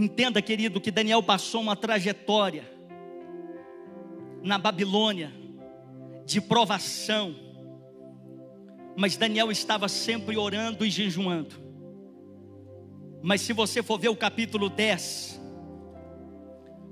[0.00, 2.64] Entenda, querido, que Daniel passou uma trajetória
[4.42, 5.30] na Babilônia
[6.24, 7.36] de provação,
[8.96, 11.54] mas Daniel estava sempre orando e jejuando.
[13.20, 15.38] Mas se você for ver o capítulo 10,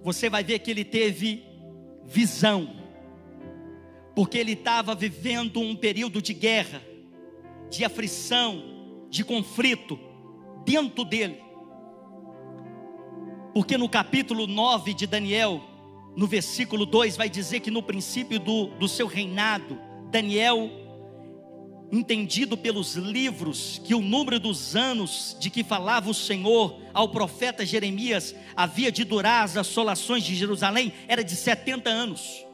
[0.03, 1.47] você vai ver que ele teve
[2.05, 2.77] visão,
[4.15, 6.83] porque ele estava vivendo um período de guerra,
[7.71, 9.99] de aflição, de conflito
[10.67, 11.48] dentro dele.
[13.59, 15.61] Porque no capítulo 9 de Daniel,
[16.15, 19.77] no versículo 2, vai dizer que no princípio do, do seu reinado,
[20.13, 20.71] Daniel,
[21.91, 27.67] entendido pelos livros, que o número dos anos de que falava o Senhor ao profeta
[27.67, 32.47] Jeremias havia de durar as assolações de Jerusalém, era de 70 anos.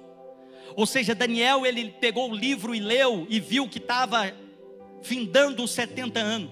[0.74, 4.32] Ou seja, Daniel ele pegou o livro e leu e viu que estava
[5.02, 6.50] findando os 70 anos.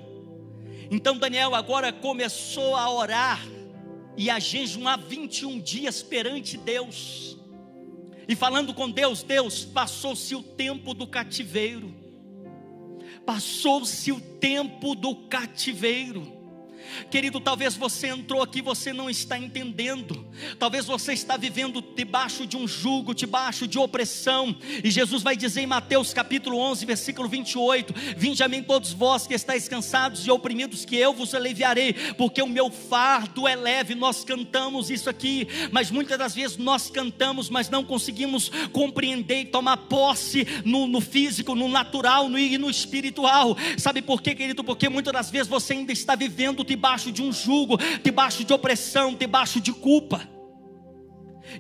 [0.91, 3.41] Então Daniel agora começou a orar
[4.17, 7.37] e a jejuar 21 dias perante Deus.
[8.29, 11.95] E falando com Deus, Deus, passou-se o tempo do cativeiro.
[13.27, 16.42] Passou-se o tempo do cativeiro.
[17.11, 20.27] Querido, talvez você entrou aqui, você não está entendendo.
[20.59, 24.55] Talvez você está vivendo debaixo de um jugo, debaixo de opressão.
[24.83, 29.27] E Jesus vai dizer em Mateus capítulo 11, versículo 28: Vinde a mim todos vós
[29.27, 33.95] que estáis cansados e oprimidos, que eu vos aliviarei, porque o meu fardo é leve.
[33.95, 39.47] Nós cantamos isso aqui, mas muitas das vezes nós cantamos, mas não conseguimos compreender e
[39.47, 43.57] tomar posse no, no físico, no natural no, e no espiritual.
[43.79, 44.63] Sabe por quê, querido?
[44.63, 46.82] Porque muitas das vezes você ainda está vivendo debaixo
[47.13, 50.32] de um jugo, debaixo de opressão, debaixo de culpa.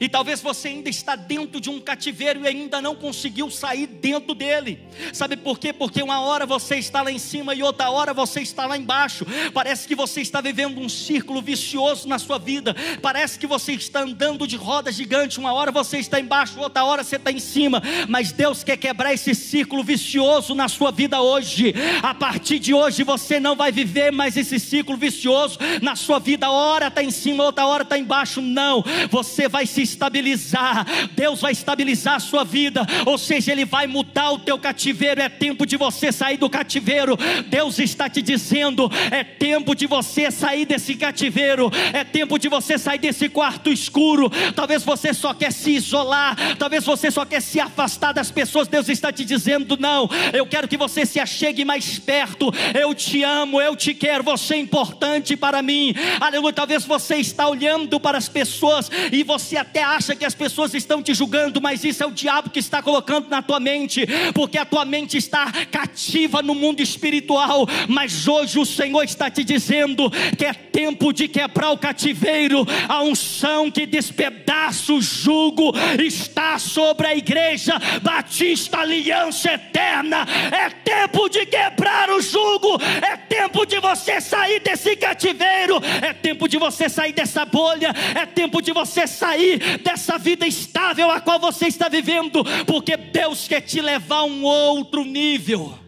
[0.00, 4.34] E talvez você ainda está dentro de um cativeiro e ainda não conseguiu sair dentro
[4.34, 4.80] dele.
[5.12, 5.72] Sabe por quê?
[5.72, 9.26] Porque uma hora você está lá em cima e outra hora você está lá embaixo.
[9.52, 12.74] Parece que você está vivendo um círculo vicioso na sua vida.
[13.00, 15.38] Parece que você está andando de roda gigante.
[15.38, 17.82] Uma hora você está embaixo, outra hora você está em cima.
[18.08, 21.74] Mas Deus quer quebrar esse círculo vicioso na sua vida hoje.
[22.02, 26.50] A partir de hoje você não vai viver mais esse círculo vicioso na sua vida.
[26.50, 28.40] Hora está em cima, outra hora está embaixo.
[28.40, 28.84] Não.
[29.10, 34.32] Você vai se estabilizar, Deus vai estabilizar a sua vida, ou seja, Ele vai mudar
[34.32, 35.20] o teu cativeiro.
[35.20, 37.16] É tempo de você sair do cativeiro.
[37.48, 42.78] Deus está te dizendo: é tempo de você sair desse cativeiro, é tempo de você
[42.78, 44.30] sair desse quarto escuro.
[44.54, 48.68] Talvez você só quer se isolar, talvez você só quer se afastar das pessoas.
[48.68, 52.52] Deus está te dizendo: não, eu quero que você se achegue mais perto.
[52.78, 55.94] Eu te amo, eu te quero, você é importante para mim.
[56.20, 56.52] Aleluia.
[56.52, 61.02] Talvez você está olhando para as pessoas e você até acha que as pessoas estão
[61.02, 64.64] te julgando, mas isso é o diabo que está colocando na tua mente, porque a
[64.64, 67.66] tua mente está cativa no mundo espiritual.
[67.88, 73.02] Mas hoje o Senhor está te dizendo que é tempo de quebrar o cativeiro, a
[73.02, 80.26] unção que despedaça o jugo está sobre a igreja Batista Aliança Eterna.
[80.50, 86.48] É tempo de quebrar o jugo, é tempo de você sair desse cativeiro, é tempo
[86.48, 89.51] de você sair dessa bolha, é tempo de você sair
[89.82, 94.44] dessa vida estável a qual você está vivendo, porque Deus quer te levar a um
[94.44, 95.78] outro nível.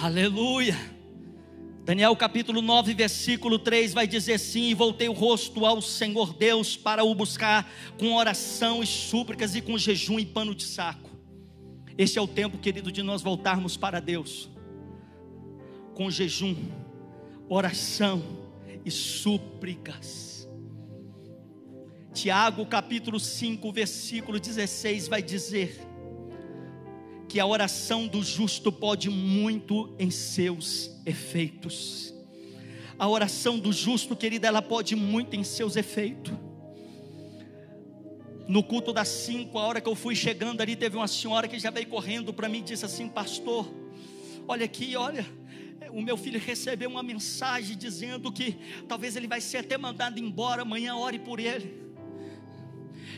[0.00, 0.94] Aleluia.
[1.84, 6.76] Daniel capítulo 9, versículo 3 vai dizer assim: E voltei o rosto ao Senhor Deus
[6.76, 11.10] para o buscar com oração e súplicas e com jejum e pano de saco.
[11.96, 14.50] Este é o tempo, querido, de nós voltarmos para Deus,
[15.94, 16.56] com jejum,
[17.48, 18.22] oração
[18.84, 20.33] e súplicas.
[22.14, 25.84] Tiago capítulo 5, versículo 16 vai dizer:
[27.34, 32.14] que a oração do justo pode muito em seus efeitos.
[32.96, 36.32] A oração do justo, querida, ela pode muito em seus efeitos.
[38.46, 41.58] No culto das cinco, a hora que eu fui chegando ali, teve uma senhora que
[41.58, 43.68] já veio correndo para mim e disse assim: Pastor,
[44.46, 45.26] olha aqui, olha,
[45.90, 50.62] o meu filho recebeu uma mensagem dizendo que talvez ele vai ser até mandado embora
[50.62, 51.83] amanhã, ore por ele.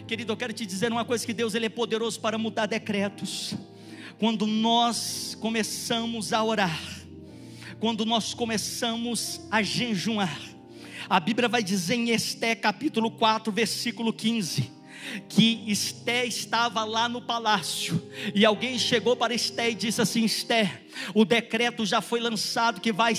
[0.07, 3.55] Querido, eu quero te dizer uma coisa: que Deus ele é poderoso para mudar decretos
[4.19, 6.81] quando nós começamos a orar,
[7.81, 10.41] quando nós começamos a jejuar.
[11.09, 14.77] A Bíblia vai dizer em Esté capítulo 4, versículo 15
[15.29, 18.03] que Esté estava lá no palácio
[18.35, 20.83] e alguém chegou para Esté e disse assim: Esté,
[21.15, 23.15] o decreto já foi lançado que vai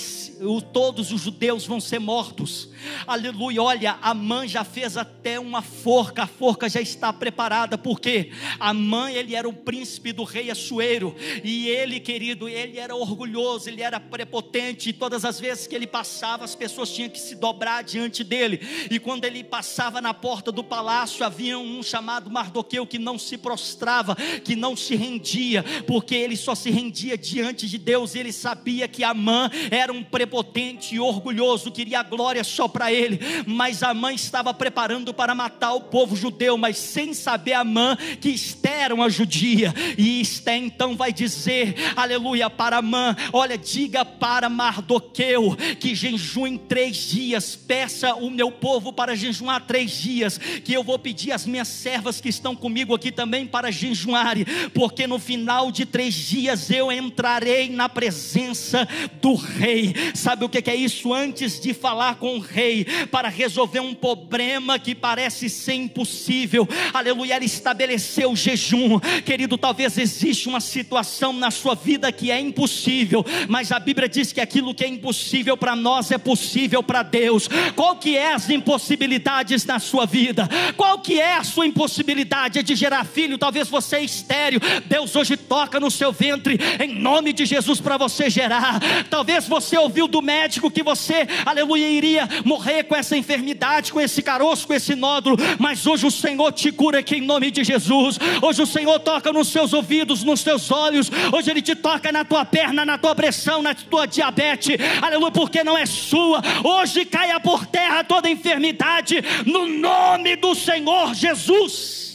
[0.72, 2.68] todos os judeus vão ser mortos.
[3.06, 3.62] Aleluia.
[3.62, 8.72] Olha, a mãe já fez até uma forca, a forca já está preparada, porque a
[8.72, 13.82] mãe ele era o príncipe do rei Assuero, e ele, querido, ele era orgulhoso, ele
[13.82, 17.82] era prepotente, e todas as vezes que ele passava, as pessoas tinham que se dobrar
[17.82, 18.60] diante dele.
[18.90, 23.36] E quando ele passava na porta do palácio, havia um chamado Mardoqueu que não se
[23.36, 28.88] prostrava, que não se rendia, porque ele só se rendia diante de Deus, ele sabia
[28.88, 34.52] que Amã era um prepotente e orgulhoso, queria glória só para ele, mas Amã estava
[34.54, 39.74] preparando para matar o povo judeu, mas sem saber Amã que Esté era uma judia,
[39.96, 46.96] e Esté então vai dizer, aleluia, para Amã: olha, diga para Mardoqueu que jejum três
[46.96, 51.68] dias, peça o meu povo para jejuar três dias, que eu vou pedir às minhas
[51.68, 56.90] servas que estão comigo aqui também para jejuarem, porque no final de três dias eu
[56.92, 58.86] entrarei na presença
[59.20, 59.94] do rei.
[60.14, 61.12] Sabe o que é isso?
[61.12, 67.36] Antes de falar com o rei, para resolver um problema que parece ser impossível, aleluia,
[67.36, 69.00] ele estabeleceu o jejum.
[69.24, 74.32] Querido, talvez exista uma situação na sua vida que é impossível, mas a Bíblia diz
[74.32, 77.48] que aquilo que é impossível para nós é possível para Deus.
[77.74, 80.48] Qual que é as impossibilidades na sua vida?
[80.76, 83.38] Qual que é a sua impossibilidade de gerar filho?
[83.38, 84.60] Talvez você é estéreo.
[84.86, 88.80] Deus hoje toca no seu ventre em nome de Jesus para você gerar.
[89.08, 94.20] Talvez você ouviu do médico que você, aleluia, iria morrer com essa enfermidade, com esse
[94.20, 98.18] caroço, com esse nódulo, mas hoje o Senhor te cura aqui em nome de Jesus.
[98.42, 101.10] Hoje o Senhor toca nos seus ouvidos, nos seus olhos.
[101.32, 104.76] Hoje ele te toca na tua perna, na tua pressão, na tua diabetes.
[105.00, 106.42] Aleluia, porque não é sua.
[106.64, 112.07] Hoje caia por terra toda enfermidade no nome do Senhor Jesus.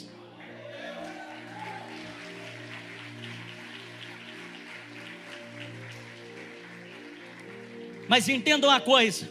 [8.14, 9.28] Mas entendam uma coisa: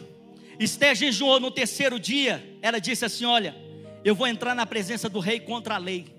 [0.59, 3.55] Esther jejuou no terceiro dia, ela disse assim: Olha,
[4.03, 6.13] eu vou entrar na presença do rei contra a lei.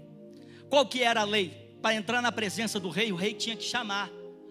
[0.70, 1.50] Qual que era a lei?
[1.82, 4.08] Para entrar na presença do rei, o rei tinha que chamar: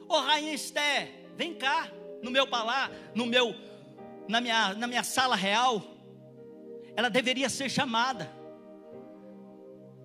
[0.08, 1.90] Ô oh, rainha Esther, vem cá,
[2.22, 3.56] no meu palácio, no meu,
[4.30, 5.84] na minha, na minha sala real.
[6.96, 8.32] Ela deveria ser chamada.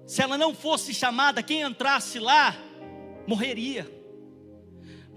[0.06, 2.56] Se ela não fosse chamada, quem entrasse lá
[3.26, 3.97] morreria.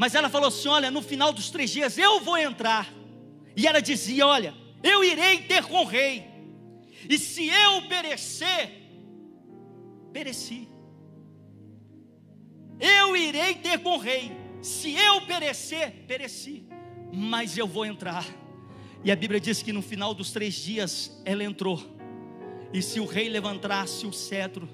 [0.02, 2.91] Mas ela falou assim: Olha, no final dos três dias eu vou entrar.
[3.56, 6.26] E ela dizia: Olha, eu irei ter com o rei.
[7.08, 8.72] E se eu perecer,
[10.12, 10.68] pereci.
[12.80, 14.32] Eu irei ter com o rei.
[14.60, 16.66] Se eu perecer, pereci.
[17.14, 18.26] Mas eu vou entrar.
[19.04, 21.80] E a Bíblia diz que no final dos três dias ela entrou.
[22.74, 24.68] E se o rei levantasse o cetro,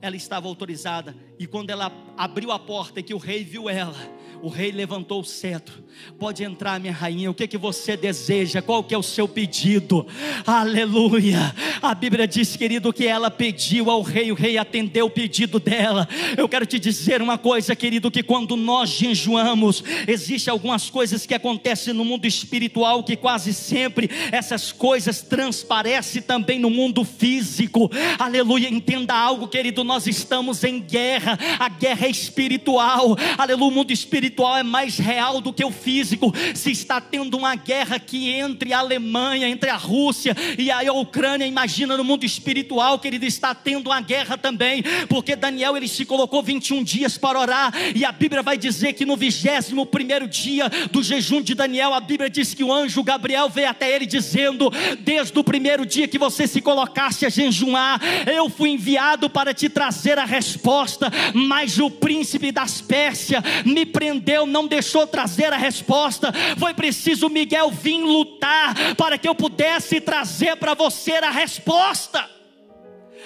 [0.00, 1.14] ela estava autorizada.
[1.38, 3.96] E quando ela abriu a porta e que o rei viu ela,
[4.40, 5.82] o rei levantou o cetro.
[6.18, 7.30] Pode entrar, minha rainha.
[7.30, 8.62] O que que você deseja?
[8.62, 10.06] Qual que é o seu pedido?
[10.46, 11.54] Aleluia.
[11.80, 16.08] A Bíblia diz, querido, que ela pediu ao rei, o rei atendeu o pedido dela.
[16.36, 21.34] Eu quero te dizer uma coisa, querido, que quando nós jejuamos, existe algumas coisas que
[21.34, 27.90] acontecem no mundo espiritual que quase sempre essas coisas transparecem também no mundo físico.
[28.18, 28.68] Aleluia.
[28.68, 31.38] Entenda algo, querido, nós estamos em guerra.
[31.58, 33.16] A guerra é espiritual.
[33.36, 33.62] Aleluia.
[33.62, 36.32] O mundo espiritual espiritual é mais real do que o físico.
[36.54, 41.44] Se está tendo uma guerra aqui entre a Alemanha, entre a Rússia e a Ucrânia,
[41.44, 46.04] imagina no mundo espiritual, que ele está tendo uma guerra também, porque Daniel ele se
[46.04, 50.68] colocou 21 dias para orar, e a Bíblia vai dizer que no 21 primeiro dia
[50.90, 54.70] do jejum de Daniel, a Bíblia diz que o anjo Gabriel veio até ele dizendo:
[55.00, 59.68] Desde o primeiro dia que você se colocasse a jejuar, eu fui enviado para te
[59.68, 65.56] trazer a resposta, mas o príncipe das Pérsia me prendeu entendeu, não deixou trazer a
[65.56, 66.32] resposta.
[66.58, 72.28] Foi preciso Miguel vir lutar para que eu pudesse trazer para você a resposta.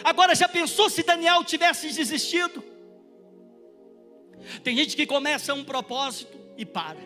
[0.04, 2.62] Agora já pensou se Daniel tivesse desistido?
[4.62, 6.98] Tem gente que começa um propósito e para.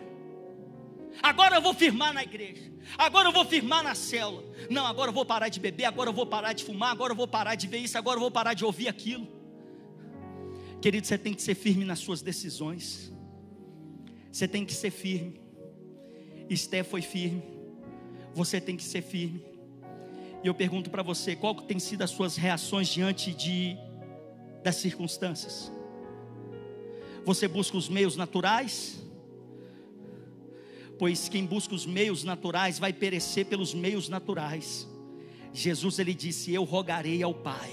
[1.21, 2.71] Agora eu vou firmar na igreja.
[2.97, 4.43] Agora eu vou firmar na célula.
[4.69, 7.15] Não, agora eu vou parar de beber, agora eu vou parar de fumar, agora eu
[7.15, 9.27] vou parar de ver isso, agora eu vou parar de ouvir aquilo.
[10.81, 13.11] Querido, você tem que ser firme nas suas decisões.
[14.31, 15.41] Você tem que ser firme.
[16.49, 17.43] Esté foi firme.
[18.33, 19.43] Você tem que ser firme.
[20.43, 23.77] E eu pergunto para você, qual tem sido as suas reações diante de
[24.63, 25.71] das circunstâncias?
[27.25, 28.99] Você busca os meios naturais?
[30.97, 34.87] Pois quem busca os meios naturais vai perecer pelos meios naturais.
[35.53, 37.71] Jesus ele disse: "Eu rogarei ao Pai".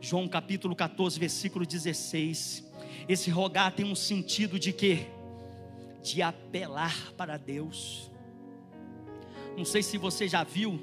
[0.00, 2.64] João capítulo 14, versículo 16.
[3.08, 5.06] Esse rogar tem um sentido de que
[6.02, 8.10] de apelar para Deus.
[9.56, 10.80] Não sei se você já viu,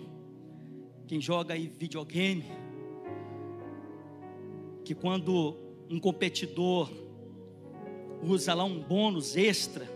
[1.06, 2.46] quem joga aí videogame,
[4.86, 5.58] que quando
[5.90, 6.90] um competidor
[8.22, 9.88] usa lá um bônus extra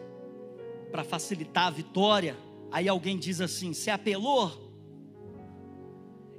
[0.91, 2.35] para facilitar a vitória,
[2.71, 4.51] aí alguém diz assim: "Você apelou?"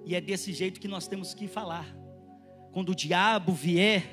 [0.04, 1.96] E é desse jeito que nós temos que falar.
[2.72, 4.04] Quando o diabo vier,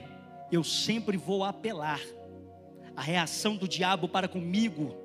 [0.51, 1.99] eu sempre vou apelar
[2.95, 4.95] a reação do diabo para comigo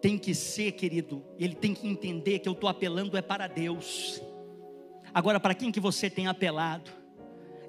[0.00, 4.20] tem que ser, querido, ele tem que entender que eu estou apelando é para Deus.
[5.12, 6.90] Agora, para quem que você tem apelado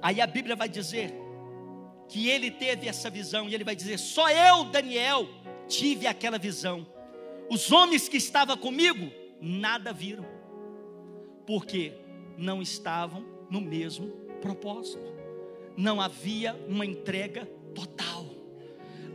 [0.00, 1.12] Aí a Bíblia vai dizer
[2.08, 5.28] que ele teve essa visão, e ele vai dizer: só eu, Daniel,
[5.68, 6.86] tive aquela visão.
[7.50, 9.10] Os homens que estavam comigo,
[9.40, 10.26] nada viram,
[11.46, 11.92] porque
[12.36, 14.08] não estavam no mesmo
[14.40, 15.12] propósito,
[15.76, 18.26] não havia uma entrega total.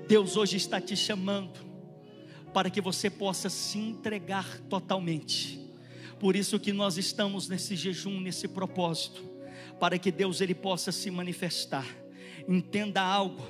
[0.08, 1.60] Deus hoje está te chamando
[2.54, 5.60] para que você possa se entregar totalmente.
[6.20, 9.24] Por isso que nós estamos nesse jejum, nesse propósito,
[9.80, 11.86] para que Deus ele possa se manifestar.
[12.48, 13.46] Entenda algo,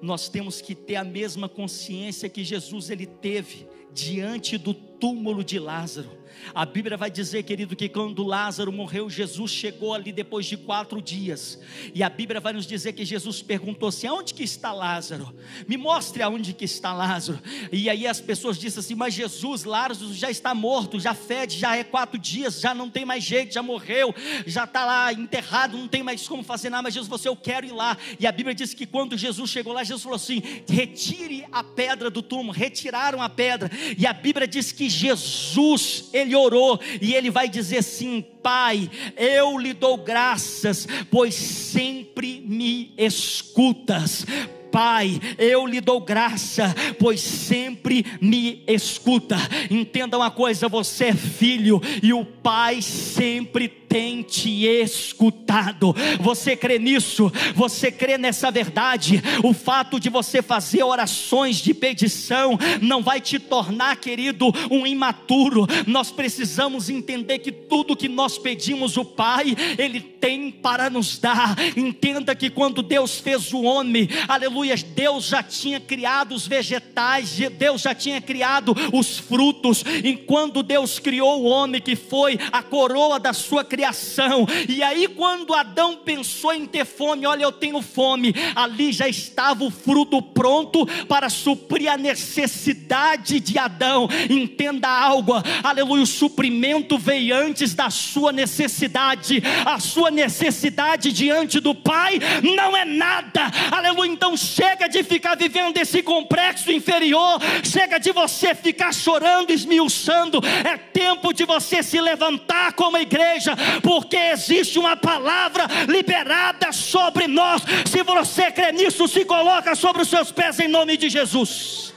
[0.00, 5.58] nós temos que ter a mesma consciência que Jesus ele teve diante do túmulo de
[5.58, 6.21] Lázaro.
[6.54, 11.00] A Bíblia vai dizer, querido, que quando Lázaro morreu, Jesus chegou ali depois de quatro
[11.00, 11.58] dias.
[11.94, 15.34] E a Bíblia vai nos dizer que Jesus perguntou assim: aonde que está Lázaro?
[15.68, 17.40] Me mostre aonde que está Lázaro.
[17.70, 21.76] E aí as pessoas disseram assim: mas Jesus, Lázaro já está morto, já fede, já
[21.76, 24.14] é quatro dias, já não tem mais jeito, já morreu,
[24.46, 26.82] já está lá enterrado, não tem mais como fazer nada.
[26.82, 27.96] Mas Jesus, você, eu quero ir lá.
[28.18, 32.10] E a Bíblia diz que quando Jesus chegou lá, Jesus falou assim: retire a pedra
[32.10, 32.52] do túmulo.
[32.52, 33.70] Retiraram a pedra.
[33.96, 38.90] E a Bíblia diz que Jesus, ele ele orou e ele vai dizer assim: Pai,
[39.16, 44.24] eu lhe dou graças, pois sempre me escutas.
[44.70, 49.36] Pai, eu lhe dou graça, pois sempre me escuta.
[49.70, 55.94] Entenda uma coisa: você é filho e o Pai sempre tem te escutado.
[56.18, 57.30] Você crê nisso?
[57.54, 59.22] Você crê nessa verdade?
[59.44, 65.66] O fato de você fazer orações de petição não vai te tornar, querido, um imaturo.
[65.86, 71.54] Nós precisamos entender que tudo que nós pedimos o Pai, Ele tem para nos dar.
[71.76, 77.82] Entenda que quando Deus fez o homem, aleluia, Deus já tinha criado os vegetais, Deus
[77.82, 79.84] já tinha criado os frutos.
[80.02, 84.46] E quando Deus criou o homem, que foi a coroa da sua criação, criação.
[84.68, 89.64] E aí, quando Adão pensou em ter fome, olha, eu tenho fome, ali já estava
[89.64, 94.08] o fruto pronto para suprir a necessidade de Adão.
[94.30, 95.32] Entenda algo,
[95.64, 102.76] aleluia, o suprimento veio antes da sua necessidade, a sua necessidade diante do Pai não
[102.76, 104.12] é nada, aleluia.
[104.12, 110.76] Então chega de ficar vivendo esse complexo inferior, chega de você ficar chorando, esmiuçando, é
[110.76, 117.62] tempo de você se levantar como igreja, porque existe uma palavra liberada sobre nós.
[117.86, 121.94] Se você crê nisso, se coloca sobre os seus pés em nome de Jesus.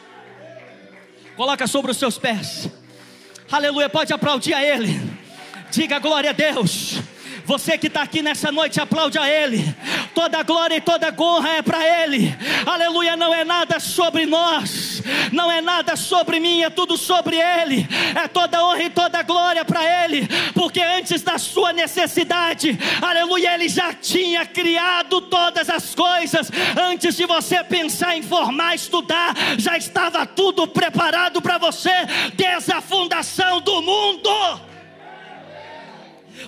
[1.35, 2.69] Coloca sobre os seus pés.
[3.51, 4.99] Aleluia, pode aplaudir a Ele.
[5.71, 7.01] Diga glória a Deus.
[7.45, 9.63] Você que está aqui nessa noite, aplaude a Ele.
[10.15, 12.33] Toda glória e toda honra é para Ele.
[12.65, 15.03] Aleluia, não é nada sobre nós,
[15.33, 17.85] não é nada sobre mim, é tudo sobre Ele.
[18.15, 23.67] É toda honra e toda glória para Ele, porque antes da sua necessidade, aleluia, Ele
[23.67, 26.49] já tinha criado todas as coisas.
[26.81, 31.91] Antes de você pensar em formar, estudar, já estava tudo preparado para você
[32.35, 34.29] desde a fundação do mundo.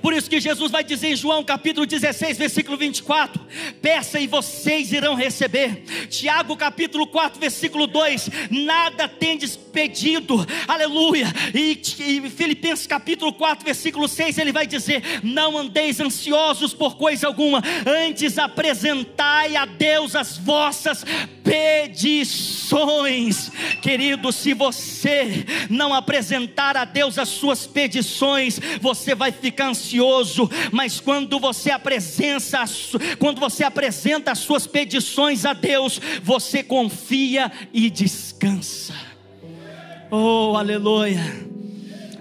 [0.02, 3.42] Por isso que Jesus vai dizer em João capítulo 16, versículo 24:
[3.82, 5.84] Peça e vocês irão receber.
[6.10, 11.28] Tiago capítulo 4, versículo 2: Nada tendes pedido, aleluia.
[11.54, 17.28] E, e Filipenses capítulo 4, versículo 6, ele vai dizer: Não andeis ansiosos por coisa
[17.28, 21.04] alguma, antes apresentai a Deus as vossas
[21.48, 23.50] petições.
[23.82, 29.87] Querido, se você não apresentar a Deus as suas petições, você vai ficar ansioso,
[30.72, 32.64] mas quando você apresenta,
[33.20, 38.94] quando você apresenta as suas petições a Deus, você confia e descansa.
[40.10, 41.22] Oh, aleluia.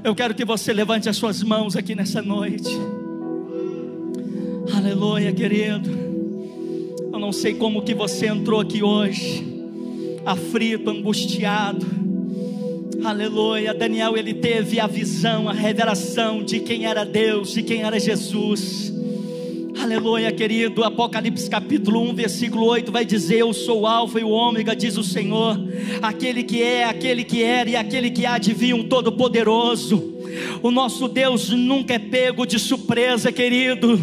[0.03, 2.71] Eu quero que você levante as suas mãos aqui nessa noite.
[4.75, 5.91] Aleluia, querido.
[7.13, 9.45] Eu não sei como que você entrou aqui hoje,
[10.25, 11.87] aflito, angustiado.
[13.05, 13.75] Aleluia.
[13.75, 18.93] Daniel ele teve a visão, a revelação de quem era Deus, de quem era Jesus.
[19.81, 20.83] Aleluia, querido.
[20.83, 24.97] Apocalipse capítulo 1, versículo 8 vai dizer: Eu sou o Alfa e o Ômega, diz
[24.97, 25.59] o Senhor,
[26.03, 30.16] aquele que é, aquele que era e aquele que há de vir, um todo-poderoso.
[30.63, 34.01] O nosso Deus nunca é pego de surpresa, querido.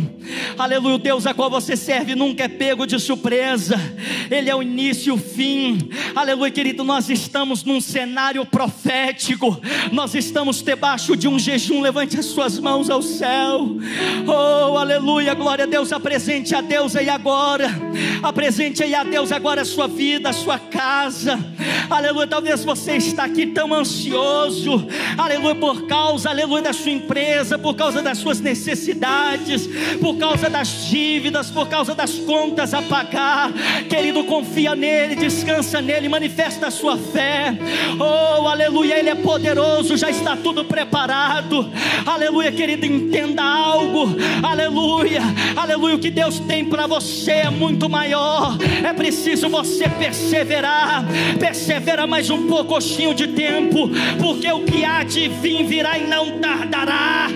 [0.57, 3.79] Aleluia, o Deus a qual você serve nunca é pego de surpresa.
[4.31, 5.89] Ele é o início e o fim.
[6.15, 9.59] Aleluia, querido, nós estamos num cenário profético.
[9.91, 11.81] Nós estamos debaixo de um jejum.
[11.81, 13.77] Levante as suas mãos ao céu.
[14.27, 15.91] Oh, aleluia, glória a Deus.
[15.91, 17.69] Apresente a Deus aí agora.
[18.21, 21.39] Apresente aí a Deus agora a sua vida, a sua casa.
[21.89, 24.87] Aleluia, talvez você está aqui tão ansioso.
[25.17, 29.67] Aleluia, por causa causa, aleluia, da sua empresa, por causa das suas necessidades,
[29.99, 33.51] por causa das dívidas, por causa das contas a pagar.
[33.89, 37.57] Querido, confia nele, descansa nele, manifesta a sua fé.
[37.99, 41.69] Oh, aleluia, ele é poderoso, já está tudo preparado.
[42.05, 44.15] Aleluia, querido, entenda algo.
[44.41, 45.21] Aleluia,
[45.55, 48.57] aleluia, o que Deus tem para você é muito maior.
[48.83, 51.05] É preciso você perseverar.
[51.39, 56.39] Persevera mais um pouquinho de tempo, porque o que há de vir virá e não
[56.39, 57.27] tardará.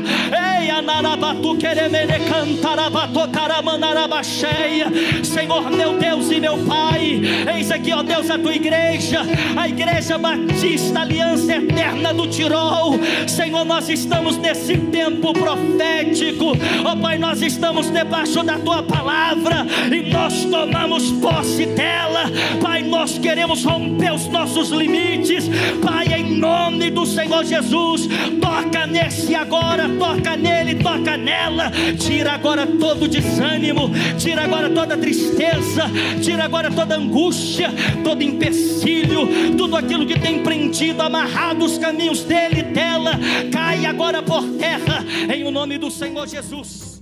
[0.62, 4.88] Ei, anarabatu queremene cantarabatu caramanarabacheia.
[5.24, 7.22] Senhor meu Deus e meu Pai,
[7.56, 9.22] eis aqui, ó Deus, a tua igreja,
[9.56, 13.00] a igreja Batista Aliança Eterna do Tirol.
[13.28, 16.54] Senhor, nós estamos nesse tempo profético,
[16.86, 22.26] ó Pai, nós estamos debaixo da tua palavra e nós tomamos posse dela,
[22.62, 25.50] Pai, nós queremos romper os nossos limites,
[25.84, 28.08] Pai, em nome do Senhor Jesus,
[28.40, 35.84] toca nesse agora, toca nele, toca nela, tira agora todo desânimo, tira agora toda tristeza,
[36.22, 37.70] tira agora toda angústia,
[38.04, 43.12] todo empecilho, tudo aquilo que tem prendido, amarrado os caminhos dele e dela,
[43.52, 45.04] cai agora por terra,
[45.34, 46.97] em o nome do Senhor Jesus.